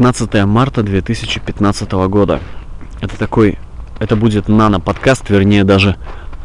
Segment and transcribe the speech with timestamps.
[0.00, 2.40] 15 марта 2015 года.
[3.02, 3.58] Это такой,
[3.98, 5.96] это будет нано-подкаст, вернее даже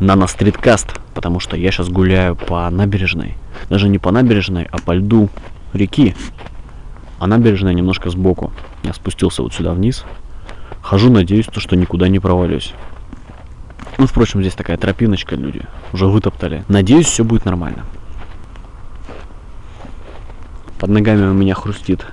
[0.01, 3.37] нано-стриткаст, потому что я сейчас гуляю по набережной.
[3.69, 5.29] Даже не по набережной, а по льду
[5.71, 6.17] реки.
[7.17, 8.51] А набережная немножко сбоку.
[8.83, 10.03] Я спустился вот сюда вниз.
[10.81, 12.73] Хожу, надеюсь, то, что никуда не провалюсь.
[13.97, 15.61] Ну, впрочем, здесь такая тропиночка, люди
[15.93, 16.65] уже вытоптали.
[16.67, 17.85] Надеюсь, все будет нормально.
[20.77, 22.05] Под ногами у меня хрустит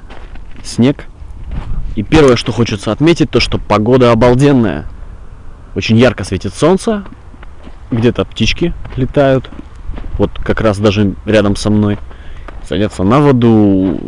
[0.62, 1.09] снег.
[1.95, 4.87] И первое, что хочется отметить, то что погода обалденная.
[5.74, 7.05] Очень ярко светит солнце,
[7.91, 9.51] где-то птички летают,
[10.18, 11.98] вот как раз даже рядом со мной.
[12.68, 13.98] Садятся на воду,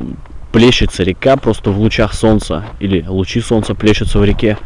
[0.52, 4.58] плещется река просто в лучах солнца, или лучи солнца плещутся в реке.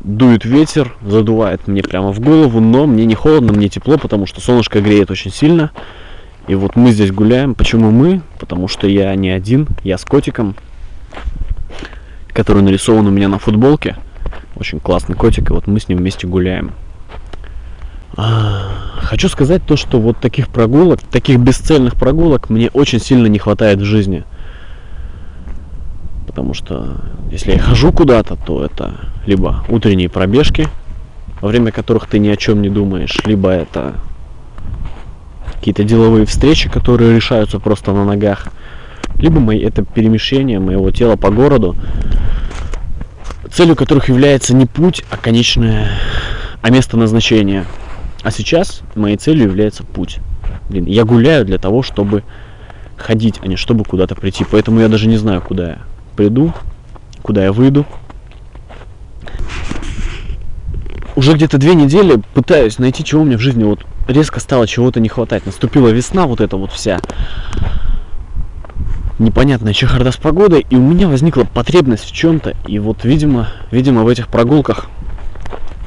[0.00, 4.40] Дует ветер, задувает мне прямо в голову, но мне не холодно, мне тепло, потому что
[4.40, 5.70] солнышко греет очень сильно.
[6.46, 7.54] И вот мы здесь гуляем.
[7.54, 8.22] Почему мы?
[8.38, 10.54] Потому что я не один, я с котиком,
[12.38, 13.96] который нарисован у меня на футболке.
[14.54, 16.70] Очень классный котик, и вот мы с ним вместе гуляем.
[18.16, 23.40] А, хочу сказать то, что вот таких прогулок, таких бесцельных прогулок мне очень сильно не
[23.40, 24.22] хватает в жизни.
[26.28, 28.94] Потому что если я хожу куда-то, то это
[29.26, 30.68] либо утренние пробежки,
[31.40, 33.94] во время которых ты ни о чем не думаешь, либо это
[35.54, 38.46] какие-то деловые встречи, которые решаются просто на ногах,
[39.18, 41.74] либо мои, это перемещение моего тела по городу,
[43.52, 45.90] целью которых является не путь, а конечное,
[46.62, 47.64] а место назначения.
[48.22, 50.18] А сейчас моей целью является путь.
[50.68, 52.24] Блин, я гуляю для того, чтобы
[52.96, 54.44] ходить, а не чтобы куда-то прийти.
[54.50, 55.78] Поэтому я даже не знаю, куда я
[56.16, 56.52] приду,
[57.22, 57.86] куда я выйду.
[61.16, 65.08] Уже где-то две недели пытаюсь найти, чего мне в жизни вот резко стало чего-то не
[65.08, 65.46] хватать.
[65.46, 67.00] Наступила весна, вот эта вот вся
[69.18, 72.54] непонятная чехарда с погодой, и у меня возникла потребность в чем-то.
[72.66, 74.86] И вот, видимо, видимо, в этих прогулках,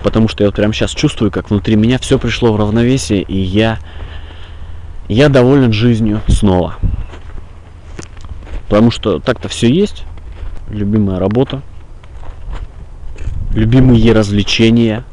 [0.04, 3.38] потому что я вот прямо сейчас чувствую, как внутри меня все пришло в равновесие, и
[3.38, 3.80] я,
[5.08, 6.76] я доволен жизнью снова.
[8.68, 10.06] Потому что так-то все есть,
[10.70, 11.62] любимая работа,
[13.54, 15.04] любимые развлечения,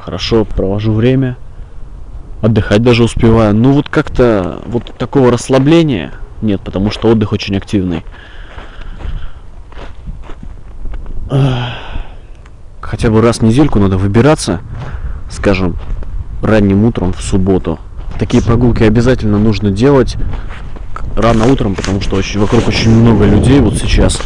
[0.00, 1.36] хорошо провожу время,
[2.42, 3.54] отдыхать даже успеваю.
[3.54, 6.12] Ну вот как-то вот такого расслабления
[6.44, 8.04] нет, потому что отдых очень активный.
[12.80, 14.60] Хотя бы раз в недельку надо выбираться,
[15.30, 15.76] скажем,
[16.42, 17.80] ранним утром в субботу.
[18.18, 20.16] Такие прогулки обязательно нужно делать
[21.16, 24.20] рано утром, потому что очень, вокруг очень много людей вот сейчас.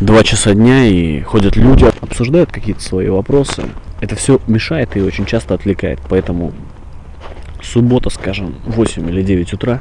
[0.00, 3.64] Два часа дня и ходят люди, обсуждают какие-то свои вопросы.
[4.00, 6.52] Это все мешает и очень часто отвлекает, поэтому
[7.62, 9.80] суббота, скажем, 8 или 9 утра,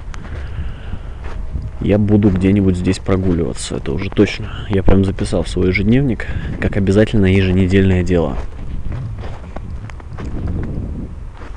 [1.81, 4.47] я буду где-нибудь здесь прогуливаться, это уже точно.
[4.69, 6.25] Я прям записал в свой ежедневник,
[6.59, 8.37] как обязательно еженедельное дело.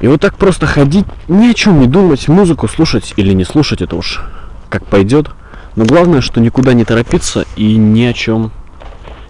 [0.01, 3.83] И вот так просто ходить, ни о чем не думать, музыку слушать или не слушать,
[3.83, 4.23] это уж
[4.69, 5.31] как пойдет.
[5.77, 8.51] Но главное, что никуда не торопиться и ни о чем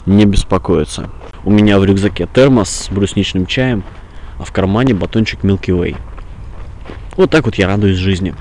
[0.06, 1.10] не беспокоиться.
[1.44, 3.82] У меня в рюкзаке термос с брусничным чаем,
[4.38, 5.96] а в кармане батончик Milky Way.
[7.16, 8.34] Вот так вот я радуюсь жизни.